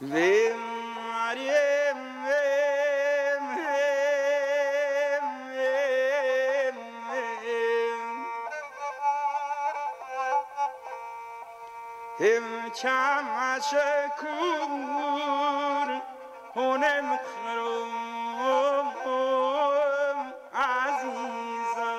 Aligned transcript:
و 0.00 0.14
م 0.14 0.96
ر 1.36 1.38
ي 1.44 1.92
م 1.92 2.24
و 2.24 2.32
م 12.40 12.40
م 16.56 16.82
مخروم 17.10 17.92
ام 19.06 20.18
عزيزه 20.54 21.94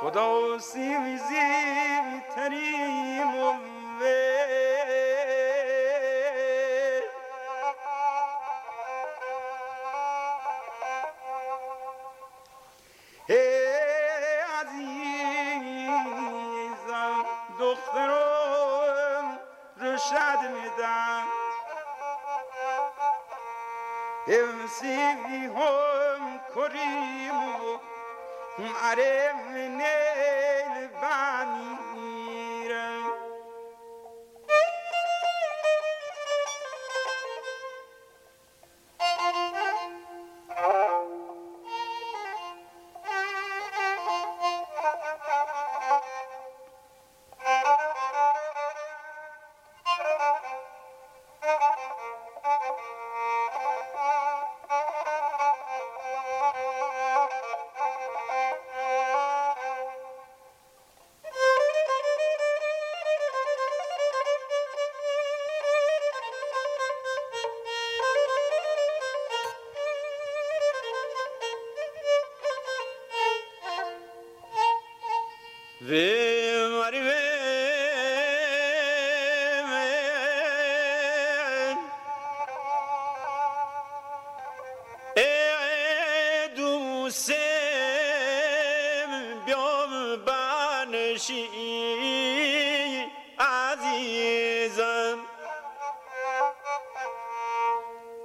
خدا 0.00 0.28
وسي 0.30 0.90
و 3.34 3.71
و 16.88 17.24
دخترم 17.60 19.38
رشد 19.80 20.38
میدم 20.40 21.22
امسی 24.26 24.96
هم 24.96 26.40
کریم 26.54 27.56
و 27.56 27.78
عرم 28.82 29.48
نیل 29.52 30.51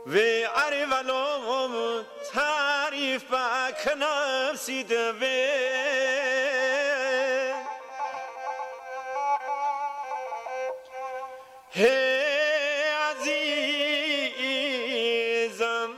و 0.08 0.18
ولوم 0.92 2.06
تعریف 2.34 3.24
بکنم 3.24 4.56
سیده 4.56 5.12
و 5.12 5.24
عزیزم 15.48 15.90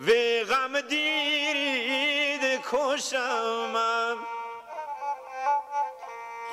و 0.00 0.10
غم 0.48 0.80
دیرید 0.80 2.60
کشمم 2.72 4.18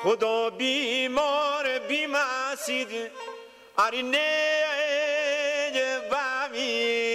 خدا 0.02 0.50
بیمار 0.50 1.78
بیمسید 1.78 3.10
ارینه 3.78 4.69
بمیرم 6.60 7.09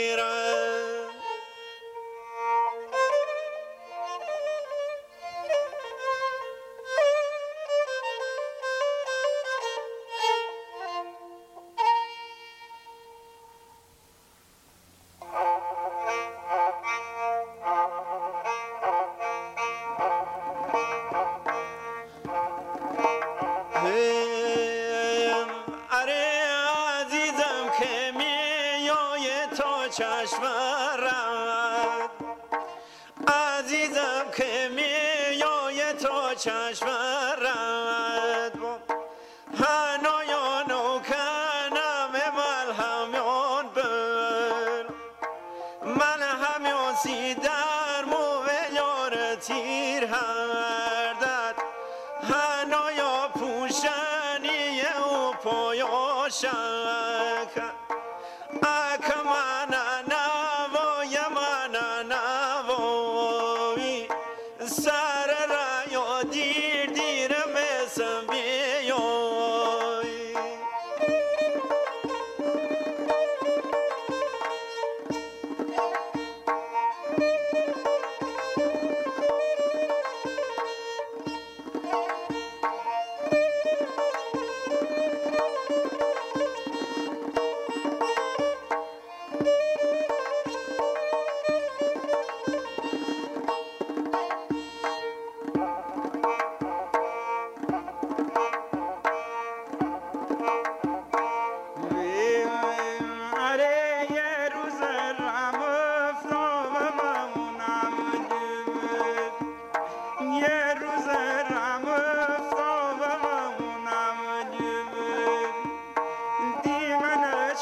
عزیزم 33.28 34.26
که 34.38 34.70
میای 34.76 35.94
تا 35.94 36.36
چشم 36.36 36.88
رد 37.42 38.58
هنایان 39.60 40.72
و 40.72 41.00
کنم 41.00 42.12
ملهمیان 42.36 43.68
بر 43.76 44.86
من 45.86 46.22
همیان 46.22 46.96
سی 46.96 47.34
در 47.36 48.06
مو 48.06 48.46
یار 48.76 49.36
تیر 49.36 50.06
هردد 50.06 51.56
هنایا 52.24 53.30
پوشنی 53.34 54.82
و 54.82 55.32
پایا 55.32 56.30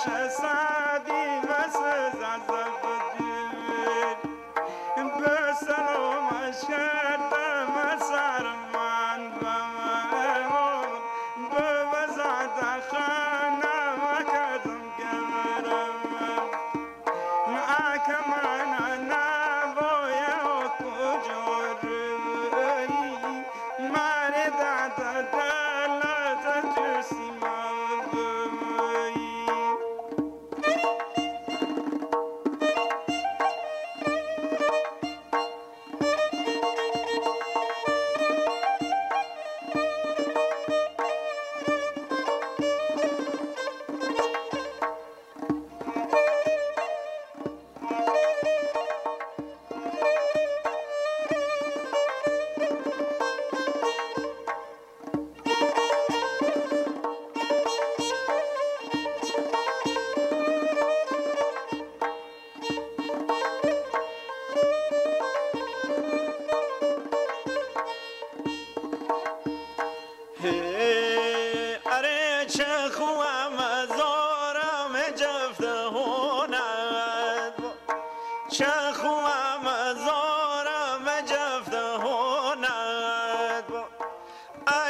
शसा 0.04 0.73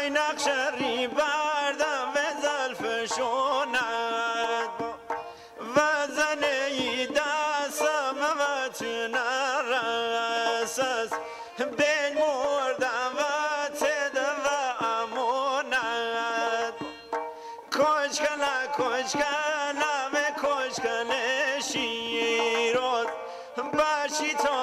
ای 0.03 0.09
نقش 0.09 0.47
ری 0.77 1.07
بردم 1.07 2.13
و 2.15 2.17
زلف 2.41 2.81
شوند 3.15 4.69
و 5.75 5.77
زنی 6.07 7.07
دستم 7.07 8.15
و 8.39 8.41
تو 8.69 9.07
نرسست 9.65 11.15
بین 11.57 12.13
مردم 12.19 13.13
و 13.17 13.19
تده 13.69 14.29
و 14.45 14.47
اموند 14.85 16.73
کشکنه 17.71 18.55
کشکنه 18.77 19.93
به 20.11 20.25
کشکنه 20.43 21.23
شیروز 21.71 23.07
باشی 23.73 24.33
تا 24.33 24.62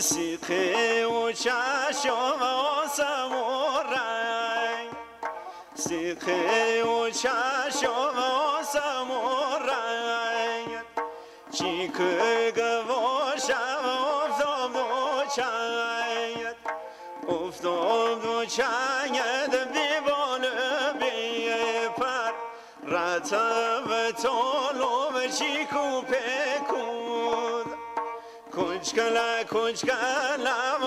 سیخه 0.00 1.06
و 1.06 1.32
چشم 1.32 2.42
و 2.42 2.88
سمورنگ 2.88 4.44
سیخه 5.74 6.84
و 6.84 7.10
چشم 7.10 7.90
و 7.90 8.62
سمورنگ 8.64 10.14
چی 11.52 11.88
که 11.88 12.52
گواشم 12.56 13.84
افتاد 14.24 14.76
و 14.76 14.78
چنگ. 15.36 16.54
افتاد 17.28 18.24
و 18.24 18.44
چنگ 18.44 19.20
بی 19.72 20.00
بال 20.06 20.44
بی 21.00 21.50
پر 21.96 22.32
رتب 22.86 24.10
طالب 24.10 25.26
چی 25.38 25.64
کوپه 25.64 26.60
کود 26.68 26.73
Koçkala 28.84 29.44
koçkala 29.48 30.80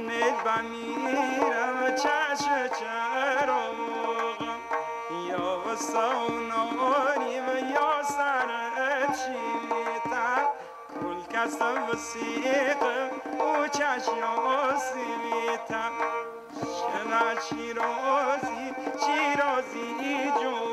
نید 0.00 0.34
میرم 1.04 1.96
چشم 1.96 2.68
چراغم. 2.80 4.60
یا 5.28 5.76
سوناریم 5.76 7.70
یا 7.74 8.02
سرت 8.02 9.18
شیمیتر 9.24 10.44
کل 11.00 11.36
کسم 11.38 11.88
وسیقم 11.92 13.10
او 13.40 13.68
چشم 13.68 14.22
سیمیتر 14.78 15.90
شنه 16.58 17.40
شیرازی 17.48 18.74
شیرازی 19.06 20.32
جو 20.42 20.71